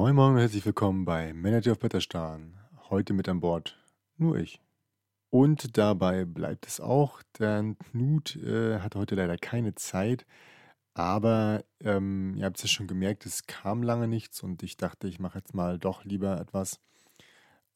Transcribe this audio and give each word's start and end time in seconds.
Moin 0.00 0.14
Moin 0.14 0.32
und 0.32 0.38
herzlich 0.38 0.64
willkommen 0.64 1.04
bei 1.04 1.34
Manager 1.34 1.72
of 1.72 1.78
Petterstan. 1.78 2.58
Heute 2.88 3.12
mit 3.12 3.28
an 3.28 3.40
Bord 3.40 3.76
nur 4.16 4.38
ich. 4.38 4.58
Und 5.28 5.76
dabei 5.76 6.24
bleibt 6.24 6.66
es 6.66 6.80
auch, 6.80 7.22
denn 7.38 7.76
Knut 7.76 8.34
äh, 8.36 8.78
hat 8.78 8.94
heute 8.94 9.14
leider 9.14 9.36
keine 9.36 9.74
Zeit. 9.74 10.24
Aber 10.94 11.62
ähm, 11.80 12.34
ihr 12.34 12.46
habt 12.46 12.56
es 12.56 12.62
ja 12.62 12.68
schon 12.68 12.86
gemerkt, 12.86 13.26
es 13.26 13.46
kam 13.46 13.82
lange 13.82 14.08
nichts 14.08 14.42
und 14.42 14.62
ich 14.62 14.78
dachte, 14.78 15.06
ich 15.06 15.20
mache 15.20 15.36
jetzt 15.36 15.52
mal 15.52 15.78
doch 15.78 16.02
lieber 16.02 16.40
etwas. 16.40 16.80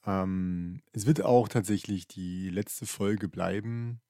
Ähm, 0.07 0.81
es 0.93 1.05
wird 1.05 1.21
auch 1.21 1.47
tatsächlich 1.47 2.09
die 2.09 2.49
letzte 2.49 2.87
Folge 2.87 3.29
bleiben 3.29 4.01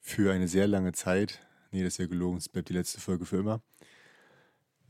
für 0.00 0.32
eine 0.32 0.46
sehr 0.46 0.68
lange 0.68 0.92
Zeit. 0.92 1.44
Nee, 1.72 1.82
das 1.82 1.94
ist 1.94 1.98
ja 1.98 2.06
gelogen, 2.06 2.36
es 2.36 2.48
bleibt 2.48 2.68
die 2.68 2.74
letzte 2.74 3.00
Folge 3.00 3.26
für 3.26 3.38
immer. 3.38 3.62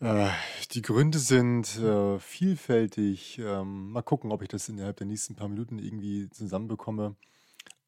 Äh, 0.01 0.29
die 0.73 0.83
Gründe 0.83 1.19
sind 1.19 1.79
äh, 1.79 2.19
vielfältig. 2.19 3.39
Ähm, 3.39 3.93
mal 3.93 4.03
gucken, 4.03 4.31
ob 4.31 4.43
ich 4.43 4.49
das 4.49 4.69
innerhalb 4.69 4.97
der 4.99 5.07
nächsten 5.07 5.37
paar 5.37 5.49
Minuten 5.49 5.79
irgendwie 5.79 6.29
zusammenbekomme. 6.29 7.17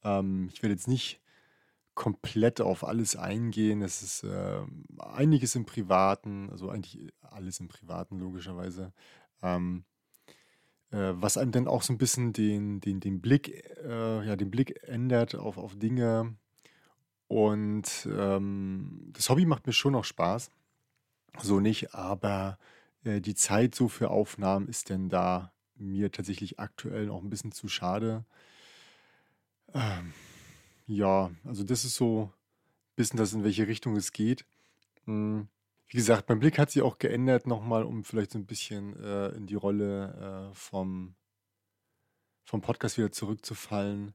Ähm, 0.02 0.48
ich 0.52 0.62
werde 0.62 0.74
jetzt 0.74 0.88
nicht 0.88 1.20
komplett 1.94 2.60
auf 2.60 2.84
alles 2.84 3.16
eingehen. 3.16 3.82
Es 3.82 4.02
ist 4.02 4.24
äh, 4.24 4.62
einiges 4.98 5.54
im 5.54 5.66
Privaten, 5.66 6.48
also 6.50 6.70
eigentlich 6.70 7.12
alles 7.20 7.60
im 7.60 7.68
Privaten 7.68 8.18
logischerweise. 8.18 8.92
Ähm, 9.42 9.84
äh, 10.90 11.12
was 11.14 11.36
einem 11.36 11.52
dann 11.52 11.68
auch 11.68 11.82
so 11.82 11.92
ein 11.92 11.98
bisschen 11.98 12.32
den, 12.32 12.80
den, 12.80 13.00
den 13.00 13.20
Blick, 13.20 13.64
ja, 13.86 14.36
den 14.36 14.50
Blick 14.50 14.82
ändert 14.84 15.34
auf, 15.34 15.58
auf 15.58 15.76
Dinge. 15.76 16.36
Und 17.26 18.08
ähm, 18.10 19.10
das 19.12 19.28
Hobby 19.28 19.44
macht 19.44 19.66
mir 19.66 19.72
schon 19.72 19.92
noch 19.92 20.04
Spaß 20.04 20.50
so 21.40 21.60
nicht, 21.60 21.94
aber 21.94 22.58
äh, 23.04 23.20
die 23.20 23.34
Zeit 23.34 23.74
so 23.74 23.88
für 23.88 24.10
Aufnahmen 24.10 24.68
ist 24.68 24.90
denn 24.90 25.08
da 25.08 25.52
mir 25.76 26.10
tatsächlich 26.10 26.58
aktuell 26.58 27.06
noch 27.06 27.22
ein 27.22 27.30
bisschen 27.30 27.52
zu 27.52 27.68
schade. 27.68 28.24
Ähm, 29.74 30.12
ja, 30.86 31.30
also 31.44 31.62
das 31.64 31.84
ist 31.84 31.94
so 31.94 32.24
ein 32.24 32.96
bisschen 32.96 33.18
das, 33.18 33.32
in 33.32 33.44
welche 33.44 33.66
Richtung 33.68 33.96
es 33.96 34.12
geht. 34.12 34.44
Hm, 35.04 35.48
Wie 35.88 35.96
gesagt, 35.96 36.28
mein 36.28 36.40
Blick 36.40 36.58
hat 36.58 36.70
sich 36.70 36.82
auch 36.82 36.98
geändert 36.98 37.46
nochmal, 37.46 37.84
um 37.84 38.04
vielleicht 38.04 38.32
so 38.32 38.38
ein 38.38 38.46
bisschen 38.46 38.96
äh, 39.02 39.28
in 39.28 39.46
die 39.46 39.54
Rolle 39.54 40.50
äh, 40.50 40.54
vom, 40.54 41.14
vom 42.44 42.60
Podcast 42.60 42.98
wieder 42.98 43.12
zurückzufallen. 43.12 44.14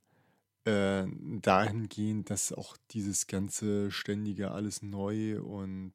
Äh, 0.66 1.06
dahingehend, 1.42 2.30
dass 2.30 2.54
auch 2.54 2.78
dieses 2.92 3.28
ganze 3.28 3.92
ständige 3.92 4.52
alles 4.52 4.82
neu 4.82 5.42
und 5.42 5.92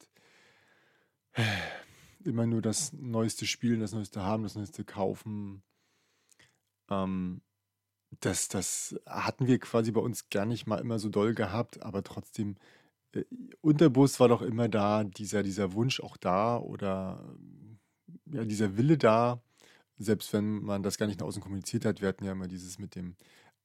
immer 2.23 2.45
nur 2.45 2.61
das 2.61 2.93
neueste 2.93 3.45
Spielen, 3.45 3.79
das 3.79 3.93
neueste 3.93 4.23
haben, 4.23 4.43
das 4.43 4.55
neueste 4.55 4.83
kaufen. 4.83 5.63
Ähm, 6.89 7.41
das, 8.21 8.47
das 8.47 8.99
hatten 9.05 9.47
wir 9.47 9.59
quasi 9.59 9.91
bei 9.91 10.01
uns 10.01 10.29
gar 10.29 10.45
nicht 10.45 10.67
mal 10.67 10.79
immer 10.79 10.99
so 10.99 11.09
doll 11.09 11.33
gehabt, 11.33 11.81
aber 11.83 12.03
trotzdem, 12.03 12.57
äh, 13.13 13.23
unterbewusst 13.61 14.19
war 14.19 14.27
doch 14.27 14.41
immer 14.41 14.67
da, 14.69 15.03
dieser, 15.03 15.43
dieser 15.43 15.73
Wunsch 15.73 15.99
auch 15.99 16.17
da 16.17 16.57
oder 16.57 17.35
ja, 18.25 18.45
dieser 18.45 18.77
Wille 18.77 18.97
da, 18.97 19.41
selbst 19.97 20.33
wenn 20.33 20.63
man 20.63 20.83
das 20.83 20.97
gar 20.97 21.07
nicht 21.07 21.19
nach 21.19 21.27
außen 21.27 21.41
kommuniziert 21.41 21.85
hat. 21.85 22.01
Wir 22.01 22.07
hatten 22.09 22.25
ja 22.25 22.31
immer 22.31 22.47
dieses 22.47 22.79
mit 22.79 22.95
dem 22.95 23.15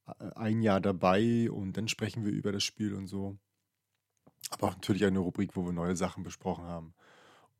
äh, 0.07 0.31
ein 0.37 0.63
Jahr 0.63 0.81
dabei 0.81 1.51
und 1.51 1.77
dann 1.77 1.89
sprechen 1.89 2.25
wir 2.25 2.33
über 2.33 2.53
das 2.53 2.65
Spiel 2.65 2.95
und 2.95 3.07
so. 3.07 3.39
Aber 4.51 4.69
auch 4.69 4.75
natürlich 4.75 5.05
eine 5.05 5.19
Rubrik, 5.21 5.57
wo 5.57 5.65
wir 5.65 5.73
neue 5.73 5.97
Sachen 5.97 6.23
besprochen 6.23 6.65
haben. 6.65 6.95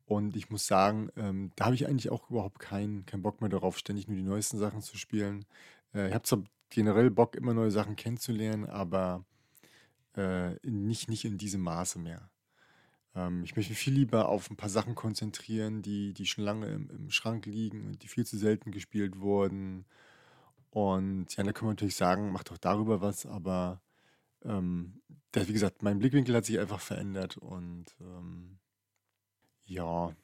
Und 0.05 0.35
ich 0.35 0.49
muss 0.49 0.67
sagen, 0.67 1.09
ähm, 1.15 1.51
da 1.55 1.65
habe 1.65 1.75
ich 1.75 1.87
eigentlich 1.87 2.11
auch 2.11 2.29
überhaupt 2.29 2.59
keinen 2.59 3.05
keinen 3.05 3.23
Bock 3.23 3.41
mehr 3.41 3.49
darauf, 3.49 3.77
ständig 3.77 4.07
nur 4.07 4.17
die 4.17 4.23
neuesten 4.23 4.57
Sachen 4.57 4.81
zu 4.81 4.97
spielen. 4.97 5.45
Äh, 5.93 6.09
ich 6.09 6.13
habe 6.13 6.23
zwar 6.23 6.43
generell 6.69 7.09
Bock, 7.09 7.35
immer 7.35 7.53
neue 7.53 7.71
Sachen 7.71 7.95
kennenzulernen, 7.95 8.65
aber 8.65 9.25
äh, 10.15 10.55
nicht, 10.63 11.09
nicht 11.09 11.25
in 11.25 11.37
diesem 11.37 11.61
Maße 11.61 11.99
mehr. 11.99 12.29
Ähm, 13.15 13.43
ich 13.43 13.55
möchte 13.55 13.71
mich 13.71 13.79
viel 13.79 13.93
lieber 13.93 14.29
auf 14.29 14.49
ein 14.49 14.57
paar 14.57 14.69
Sachen 14.69 14.95
konzentrieren, 14.95 15.81
die, 15.81 16.13
die 16.13 16.25
schon 16.25 16.43
lange 16.43 16.67
im, 16.67 16.89
im 16.89 17.09
Schrank 17.11 17.45
liegen 17.45 17.85
und 17.85 18.03
die 18.03 18.07
viel 18.07 18.25
zu 18.25 18.37
selten 18.37 18.71
gespielt 18.71 19.19
wurden. 19.19 19.85
Und 20.69 21.35
ja, 21.35 21.43
da 21.43 21.53
kann 21.53 21.65
man 21.65 21.73
natürlich 21.75 21.95
sagen, 21.95 22.31
macht 22.31 22.51
doch 22.51 22.57
darüber 22.57 23.01
was, 23.01 23.25
aber 23.25 23.81
ähm, 24.43 25.01
das, 25.31 25.47
wie 25.47 25.53
gesagt, 25.53 25.83
mein 25.83 25.99
Blickwinkel 25.99 26.35
hat 26.35 26.45
sich 26.45 26.59
einfach 26.59 26.81
verändert 26.81 27.37
und 27.37 27.85
ähm, 28.01 28.59
ja. 29.65 30.15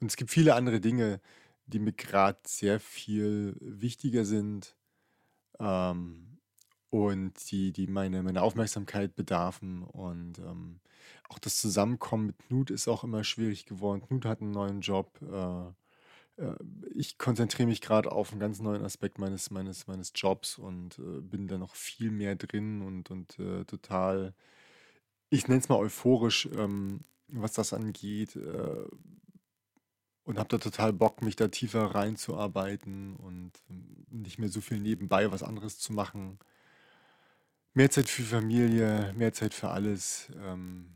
Und 0.00 0.10
es 0.10 0.16
gibt 0.16 0.30
viele 0.30 0.54
andere 0.54 0.80
Dinge, 0.80 1.20
die 1.66 1.78
mir 1.78 1.92
gerade 1.92 2.40
sehr 2.46 2.80
viel 2.80 3.56
wichtiger 3.60 4.24
sind 4.24 4.76
ähm, 5.58 6.38
und 6.90 7.50
die, 7.50 7.72
die 7.72 7.86
meine, 7.86 8.22
meine 8.22 8.42
Aufmerksamkeit 8.42 9.14
bedarfen. 9.14 9.82
Und 9.82 10.38
ähm, 10.38 10.80
auch 11.28 11.38
das 11.38 11.60
Zusammenkommen 11.60 12.26
mit 12.26 12.38
Knut 12.38 12.70
ist 12.70 12.88
auch 12.88 13.04
immer 13.04 13.24
schwierig 13.24 13.64
geworden. 13.64 14.02
Knut 14.02 14.24
hat 14.24 14.40
einen 14.40 14.50
neuen 14.50 14.80
Job. 14.80 15.18
Äh, 15.22 16.42
äh, 16.42 16.56
ich 16.94 17.18
konzentriere 17.18 17.68
mich 17.68 17.80
gerade 17.80 18.12
auf 18.12 18.32
einen 18.32 18.40
ganz 18.40 18.60
neuen 18.60 18.84
Aspekt 18.84 19.18
meines, 19.18 19.50
meines, 19.50 19.86
meines 19.86 20.12
Jobs 20.14 20.58
und 20.58 20.98
äh, 20.98 21.20
bin 21.20 21.48
da 21.48 21.58
noch 21.58 21.74
viel 21.74 22.10
mehr 22.10 22.36
drin 22.36 22.82
und, 22.82 23.10
und 23.10 23.38
äh, 23.38 23.64
total, 23.64 24.34
ich 25.30 25.48
nenne 25.48 25.60
es 25.60 25.68
mal 25.68 25.76
euphorisch, 25.78 26.48
ähm, 26.56 27.00
was 27.32 27.52
das 27.52 27.72
angeht. 27.72 28.36
Äh, 28.36 28.86
und 30.24 30.38
habe 30.38 30.48
da 30.48 30.58
total 30.58 30.92
Bock, 30.92 31.22
mich 31.22 31.34
da 31.34 31.48
tiefer 31.48 31.94
reinzuarbeiten 31.94 33.16
und 33.16 33.52
nicht 34.08 34.38
mehr 34.38 34.48
so 34.48 34.60
viel 34.60 34.78
nebenbei 34.78 35.32
was 35.32 35.42
anderes 35.42 35.78
zu 35.78 35.92
machen. 35.92 36.38
Mehr 37.74 37.90
Zeit 37.90 38.08
für 38.08 38.22
Familie, 38.22 39.12
mehr 39.16 39.32
Zeit 39.32 39.52
für 39.52 39.70
alles. 39.70 40.30
Ähm, 40.36 40.94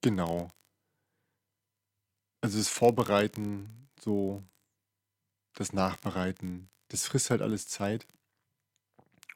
genau. 0.00 0.50
Also 2.40 2.58
das 2.58 2.68
Vorbereiten, 2.68 3.88
so 4.00 4.42
das 5.54 5.72
Nachbereiten, 5.72 6.68
das 6.88 7.06
frisst 7.06 7.30
halt 7.30 7.42
alles 7.42 7.66
Zeit. 7.66 8.06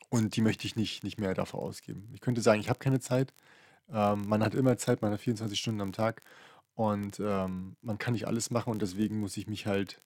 Und 0.09 0.37
die 0.37 0.41
möchte 0.41 0.67
ich 0.67 0.77
nicht, 0.77 1.03
nicht 1.03 1.19
mehr 1.19 1.35
dafür 1.35 1.61
ausgeben. 1.61 2.09
Ich 2.15 2.21
könnte 2.21 2.41
sagen, 2.41 2.61
ich 2.61 2.69
habe 2.69 2.79
keine 2.79 3.01
Zeit, 3.01 3.35
ähm, 3.93 4.23
man 4.27 4.43
hat 4.43 4.55
immer 4.55 4.77
Zeit, 4.77 5.03
man 5.03 5.13
hat 5.13 5.21
24 5.21 5.59
Stunden 5.59 5.81
am 5.81 5.93
Tag 5.93 6.23
und 6.75 7.21
ähm, 7.21 7.77
man 7.81 7.99
kann 7.99 8.13
nicht 8.13 8.27
alles 8.27 8.51
machen 8.51 8.71
und 8.71 8.83
deswegen 8.83 9.21
muss 9.21 9.37
ich 9.37 9.47
mich 9.47 9.67
halt 9.67 10.03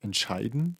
entscheiden. 0.00 0.78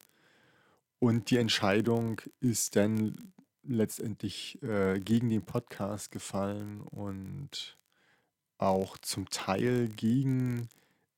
Und 0.98 1.30
die 1.30 1.38
Entscheidung 1.38 2.20
ist 2.40 2.76
dann 2.76 3.32
letztendlich 3.62 4.62
äh, 4.62 5.00
gegen 5.00 5.30
den 5.30 5.42
Podcast 5.42 6.10
gefallen 6.10 6.80
und 6.82 7.78
auch 8.58 8.96
zum 8.98 9.28
Teil 9.30 9.88
gegen 9.88 10.68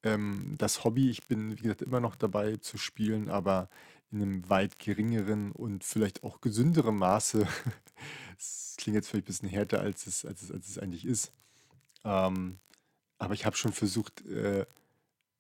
ähm, 0.03 0.55
das 0.59 0.85
Hobby. 0.85 1.11
Ich 1.11 1.27
bin, 1.27 1.59
wie 1.59 1.63
gesagt, 1.63 1.83
immer 1.83 2.01
noch 2.01 2.17
dabei 2.17 2.57
zu 2.57 2.79
spielen, 2.79 3.29
aber 3.29 3.69
in 4.11 4.23
einem 4.23 4.49
weit 4.49 4.79
geringeren 4.79 5.53
und 5.53 5.85
vielleicht 5.85 6.23
auch 6.23 6.41
gesünderen 6.41 6.97
Maße. 6.97 7.47
Es 8.39 8.75
klingt 8.77 8.97
jetzt 8.97 9.09
vielleicht 9.09 9.25
ein 9.25 9.33
bisschen 9.33 9.49
härter, 9.49 9.81
als 9.81 10.07
es, 10.07 10.27
als 10.27 10.43
es, 10.43 10.53
als 10.53 10.69
es 10.69 10.79
eigentlich 10.79 11.07
ist. 11.07 11.33
Ähm, 12.05 12.59
aber 13.17 13.33
ich 13.33 13.47
habe 13.47 13.57
schon 13.57 13.73
versucht, 13.73 14.27
äh, 14.27 14.67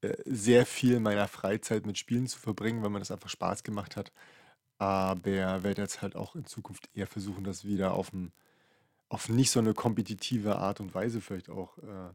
äh, 0.01 0.17
sehr 0.25 0.67
viel 0.67 1.01
meiner 1.01 1.29
Freizeit 1.29 1.87
mit 1.87 1.99
Spielen 1.99 2.27
zu 2.27 2.39
verbringen, 2.39 2.83
weil 2.83 2.91
mir 2.91 2.99
das 2.99 3.11
einfach 3.11 3.29
Spaß 3.29 3.63
gemacht 3.63 3.97
hat. 3.97 4.13
Aber 4.79 5.25
werde 5.25 5.83
jetzt 5.83 6.03
halt 6.03 6.17
auch 6.17 6.35
in 6.37 6.45
Zukunft 6.45 6.89
eher 6.95 7.07
versuchen, 7.07 7.45
das 7.45 7.65
wieder 7.65 7.95
auf, 7.95 8.12
ein, 8.12 8.33
auf 9.09 9.29
nicht 9.29 9.51
so 9.51 9.61
eine 9.61 9.75
kompetitive 9.75 10.57
Art 10.57 10.81
und 10.81 10.95
Weise 10.95 11.21
vielleicht 11.21 11.49
auch 11.49 11.79
äh, 11.79 12.11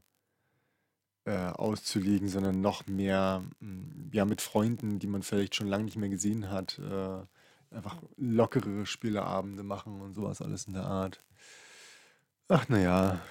äh, 1.25 1.31
auszulegen, 1.31 2.27
sondern 2.27 2.61
noch 2.61 2.87
mehr 2.87 3.43
mm, 3.59 4.09
ja, 4.11 4.25
mit 4.25 4.41
Freunden, 4.41 4.99
die 4.99 5.07
man 5.07 5.23
vielleicht 5.23 5.55
schon 5.55 5.67
lange 5.67 5.85
nicht 5.85 5.97
mehr 5.97 6.09
gesehen 6.09 6.49
hat, 6.49 6.79
äh, 6.79 7.75
einfach 7.75 8.01
lockere 8.17 8.85
Spieleabende 8.85 9.63
machen 9.63 10.01
und 10.01 10.13
sowas 10.13 10.41
alles 10.41 10.65
in 10.65 10.73
der 10.73 10.85
Art. 10.85 11.21
Ach 12.47 12.67
naja. 12.69 13.21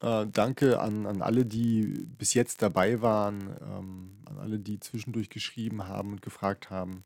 Äh, 0.00 0.26
danke 0.28 0.80
an, 0.80 1.06
an 1.06 1.22
alle, 1.22 1.44
die 1.44 2.06
bis 2.18 2.34
jetzt 2.34 2.62
dabei 2.62 3.02
waren, 3.02 3.56
ähm, 3.60 4.18
an 4.26 4.38
alle, 4.38 4.58
die 4.58 4.78
zwischendurch 4.78 5.28
geschrieben 5.28 5.88
haben 5.88 6.12
und 6.12 6.22
gefragt 6.22 6.70
haben, 6.70 7.04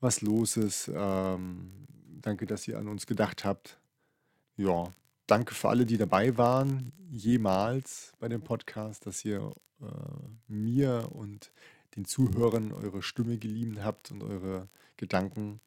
was 0.00 0.20
los 0.20 0.56
ist. 0.56 0.90
Ähm, 0.92 1.70
danke, 2.20 2.46
dass 2.46 2.66
ihr 2.66 2.78
an 2.78 2.88
uns 2.88 3.06
gedacht 3.06 3.44
habt. 3.44 3.78
Ja, 4.56 4.92
danke 5.28 5.54
für 5.54 5.68
alle, 5.68 5.86
die 5.86 5.98
dabei 5.98 6.36
waren, 6.36 6.92
jemals 7.10 8.12
bei 8.18 8.28
dem 8.28 8.42
Podcast, 8.42 9.06
dass 9.06 9.24
ihr 9.24 9.54
äh, 9.80 9.84
mir 10.48 11.08
und 11.12 11.52
den 11.96 12.04
Zuhörern 12.04 12.72
eure 12.72 13.02
Stimme 13.02 13.38
geliehen 13.38 13.84
habt 13.84 14.10
und 14.10 14.22
eure 14.22 14.68
Gedanken. 14.96 15.60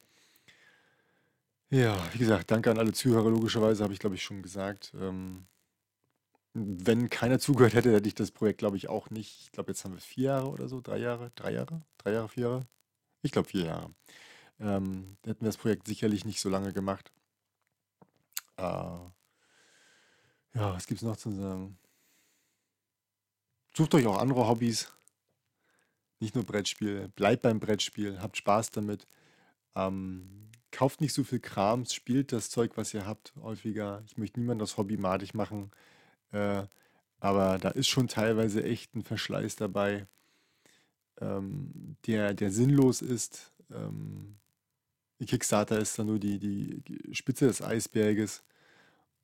Ja, 1.69 1.98
wie 2.12 2.18
gesagt, 2.18 2.52
danke 2.52 2.69
an 2.69 2.78
alle 2.78 2.92
Zuhörer. 2.92 3.30
Logischerweise 3.30 3.84
habe 3.84 3.94
ich, 3.94 4.00
glaube 4.00 4.16
ich, 4.16 4.24
schon 4.24 4.42
gesagt. 4.42 4.94
Ähm, 5.00 5.46
wenn 6.54 7.10
keiner 7.10 7.40
zugehört 7.40 7.74
hätte, 7.74 7.94
hätte 7.94 8.07
ich 8.07 8.16
das 8.16 8.31
Projekt, 8.31 8.60
glaube 8.60 8.75
ich, 8.75 8.90
auch 8.90 9.10
nicht. 9.10 9.42
Ich 9.44 9.52
glaube, 9.52 9.72
jetzt 9.72 9.86
haben 9.86 9.94
wir 9.94 10.02
vier 10.02 10.25
Jahre 10.25 10.50
oder 10.50 10.68
so, 10.68 10.81
drei 10.81 10.98
Jahre, 10.98 11.31
drei 11.36 11.54
Jahre, 11.54 11.81
drei 11.98 12.12
Jahre, 12.12 12.28
vier 12.30 12.44
Jahre. 12.44 12.68
Ich 13.22 13.31
glaube, 13.31 13.48
vier 13.48 13.66
Jahre. 13.66 13.94
Ähm, 14.60 15.18
hätten 15.25 15.42
wir 15.42 15.50
das 15.50 15.57
Projekt 15.57 15.88
sicherlich 15.88 16.25
nicht 16.25 16.42
so 16.42 16.50
lange 16.50 16.74
gemacht. 16.74 17.12
Äh, 18.57 18.98
ja, 20.53 20.74
was 20.74 20.88
gibt 20.88 21.01
es 21.01 21.07
noch 21.07 21.18
zu 21.18 21.31
sagen? 21.31 21.77
Sucht 23.75 23.94
euch 23.95 24.06
auch 24.06 24.19
andere 24.19 24.48
Hobbys. 24.48 24.92
Nicht 26.19 26.36
nur 26.36 26.44
Brettspiel. 26.44 27.07
Bleibt 27.09 27.42
beim 27.42 27.59
Brettspiel. 27.59 28.21
Habt 28.21 28.38
Spaß 28.38 28.71
damit. 28.71 29.07
Ähm, 29.75 30.50
kauft 30.71 31.01
nicht 31.01 31.13
so 31.13 31.24
viel 31.24 31.39
Krams. 31.39 31.94
Spielt 31.94 32.31
das 32.31 32.50
Zeug, 32.50 32.74
was 32.75 32.94
ihr 32.94 33.06
habt, 33.06 33.33
häufiger. 33.42 34.03
Ich 34.06 34.18
möchte 34.18 34.39
niemanden 34.39 34.59
das 34.59 34.77
Hobby 34.77 34.98
madig 34.98 35.33
machen. 35.33 35.71
Äh, 36.31 36.63
aber 37.19 37.59
da 37.59 37.69
ist 37.69 37.88
schon 37.88 38.07
teilweise 38.07 38.63
echt 38.63 38.95
ein 38.95 39.04
Verschleiß 39.04 39.56
dabei, 39.56 40.07
ähm, 41.21 41.95
der, 42.07 42.33
der 42.33 42.51
sinnlos 42.51 43.01
ist. 43.01 43.51
Ähm, 43.71 44.38
Kickstarter 45.25 45.77
ist 45.80 46.00
dann 46.00 46.07
nur 46.07 46.19
die, 46.19 46.39
die 46.39 46.81
Spitze 47.13 47.47
des 47.47 47.62
Eisberges. 47.62 48.44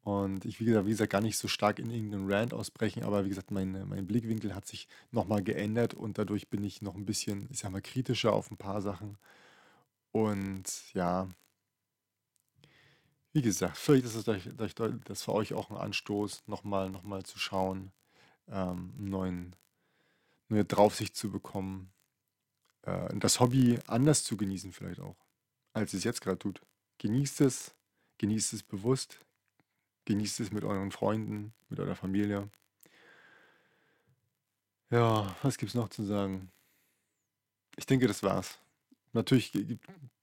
Und 0.08 0.46
ich, 0.46 0.62
wie 0.62 0.64
gesagt, 0.64 0.86
wie 0.86 0.92
gesagt, 0.92 1.12
gar 1.12 1.20
nicht 1.20 1.38
so 1.38 1.50
stark 1.50 1.80
in 1.80 1.92
irgendeinen 1.92 2.32
Rand 2.32 2.54
ausbrechen, 2.54 3.04
aber 3.04 3.26
wie 3.26 3.30
gesagt, 3.30 3.52
mein, 3.52 3.90
mein 3.90 4.08
Blickwinkel 4.08 4.56
hat 4.56 4.66
sich 4.66 4.88
nochmal 5.12 5.44
geändert 5.44 5.94
und 5.94 6.18
dadurch 6.18 6.48
bin 6.48 6.64
ich 6.64 6.82
noch 6.82 6.96
ein 6.96 7.06
bisschen, 7.06 7.46
ich 7.52 7.60
sag 7.60 7.72
mal, 7.74 7.82
kritischer 7.82 8.32
auf 8.32 8.50
ein 8.50 8.56
paar 8.56 8.82
Sachen. 8.82 9.18
Und 10.14 10.94
ja, 10.94 11.28
wie 13.34 13.42
gesagt, 13.42 13.76
vielleicht 13.76 14.06
ist 14.06 14.26
das, 14.26 14.76
das 15.04 15.24
für 15.24 15.34
euch 15.34 15.54
auch 15.54 15.72
ein 15.72 15.76
Anstoß, 15.76 16.48
nochmal 16.48 16.90
noch 16.90 17.04
mal 17.04 17.24
zu 17.24 17.38
schauen, 17.38 17.92
ähm, 18.48 18.94
neuen, 18.98 19.58
neue 20.48 20.64
Draufsicht 20.64 21.18
zu 21.18 21.30
bekommen, 21.30 21.92
äh, 22.84 23.14
das 23.18 23.42
Hobby 23.42 23.78
anders 23.88 24.24
zu 24.24 24.38
genießen 24.38 24.72
vielleicht 24.72 25.02
auch, 25.02 25.18
als 25.74 25.94
es 25.94 26.06
jetzt 26.06 26.22
gerade 26.22 26.40
tut. 26.40 26.62
Genießt 27.00 27.42
es, 27.42 27.76
genießt 28.20 28.54
es 28.54 28.64
bewusst, 28.64 29.20
genießt 30.08 30.40
es 30.40 30.52
mit 30.52 30.64
euren 30.64 30.92
Freunden, 30.92 31.54
mit 31.70 31.80
eurer 31.80 31.96
Familie. 31.96 32.50
Ja, 34.90 35.36
was 35.44 35.58
gibt 35.58 35.70
es 35.70 35.76
noch 35.76 35.90
zu 35.90 36.04
sagen? 36.04 36.50
Ich 37.76 37.86
denke, 37.86 38.08
das 38.08 38.24
war's. 38.24 38.58
Natürlich 39.12 39.52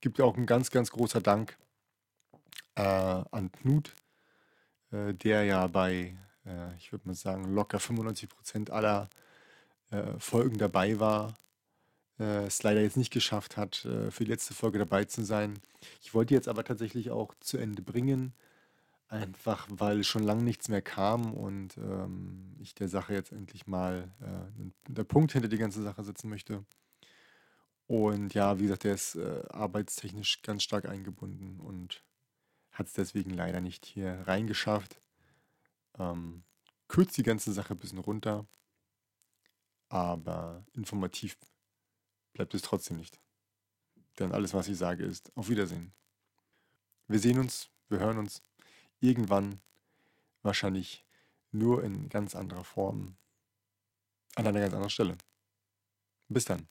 gibt 0.00 0.19
es 0.19 0.25
auch 0.25 0.36
ein 0.36 0.46
ganz, 0.46 0.70
ganz 0.70 0.90
großer 0.90 1.20
Dank 1.20 1.58
äh, 2.76 2.82
an 2.82 3.52
Knut, 3.52 3.94
äh, 4.90 5.12
der 5.12 5.44
ja 5.44 5.66
bei, 5.66 6.16
äh, 6.46 6.75
ich 6.78 6.90
würde 6.90 7.06
mal 7.06 7.14
sagen, 7.14 7.54
locker 7.54 7.78
95 7.78 8.28
Prozent 8.31 8.70
aller 8.70 9.10
äh, 9.90 10.19
Folgen 10.19 10.56
dabei 10.56 10.98
war. 10.98 11.34
Äh, 12.19 12.46
es 12.46 12.62
leider 12.62 12.81
jetzt 12.81 12.96
nicht 12.96 13.12
geschafft 13.12 13.58
hat, 13.58 13.84
äh, 13.84 14.10
für 14.10 14.25
die 14.25 14.31
letzte 14.31 14.54
Folge 14.54 14.78
dabei 14.78 15.04
zu 15.04 15.25
sein. 15.25 15.58
Ich 16.02 16.14
wollte 16.14 16.32
jetzt 16.32 16.48
aber 16.48 16.64
tatsächlich 16.64 17.10
auch 17.10 17.34
zu 17.40 17.58
Ende 17.58 17.82
bringen, 17.82 18.32
einfach 19.08 19.68
weil 19.70 20.04
schon 20.04 20.22
lange 20.22 20.42
nichts 20.42 20.68
mehr 20.68 20.82
kam 20.82 21.34
und 21.34 21.76
ähm, 21.76 22.56
ich 22.60 22.74
der 22.74 22.88
Sache 22.88 23.14
jetzt 23.14 23.32
endlich 23.32 23.66
mal 23.66 24.12
äh, 24.20 24.92
der 24.92 25.04
Punkt 25.04 25.32
hinter 25.32 25.48
die 25.48 25.58
ganze 25.58 25.82
Sache 25.82 26.02
setzen 26.02 26.28
möchte. 26.30 26.64
Und 27.86 28.32
ja, 28.32 28.58
wie 28.58 28.64
gesagt, 28.64 28.84
der 28.84 28.94
ist 28.94 29.14
äh, 29.16 29.42
arbeitstechnisch 29.50 30.42
ganz 30.42 30.62
stark 30.62 30.86
eingebunden 30.86 31.60
und 31.60 32.02
hat 32.72 32.86
es 32.86 32.94
deswegen 32.94 33.30
leider 33.30 33.60
nicht 33.60 33.84
hier 33.84 34.22
reingeschafft. 34.26 35.00
Ähm, 35.98 36.44
kürzt 36.88 37.16
die 37.16 37.22
ganze 37.22 37.52
Sache 37.52 37.74
ein 37.74 37.78
bisschen 37.78 37.98
runter, 37.98 38.46
aber 39.88 40.64
informativ 40.72 41.36
bleibt 42.32 42.54
es 42.54 42.62
trotzdem 42.62 42.96
nicht. 42.96 43.20
Denn 44.18 44.32
alles, 44.32 44.54
was 44.54 44.68
ich 44.68 44.78
sage, 44.78 45.04
ist 45.04 45.30
auf 45.36 45.48
Wiedersehen. 45.48 45.92
Wir 47.06 47.18
sehen 47.18 47.38
uns, 47.38 47.68
wir 47.88 47.98
hören 47.98 48.18
uns 48.18 48.42
irgendwann 49.04 49.60
wahrscheinlich 50.42 51.04
nur 51.52 51.84
in 51.84 52.08
ganz 52.08 52.34
anderer 52.34 52.64
Form 52.64 53.16
an 54.34 54.46
einer 54.46 54.60
ganz 54.60 54.72
anderen 54.72 54.90
Stelle. 54.90 55.16
Bis 56.28 56.44
dann. 56.46 56.66